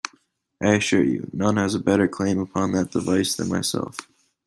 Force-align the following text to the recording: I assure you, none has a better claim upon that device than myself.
I 0.59 0.73
assure 0.77 1.03
you, 1.03 1.29
none 1.31 1.57
has 1.57 1.75
a 1.75 1.79
better 1.79 2.07
claim 2.07 2.39
upon 2.39 2.71
that 2.71 2.89
device 2.89 3.35
than 3.35 3.49
myself. 3.49 3.97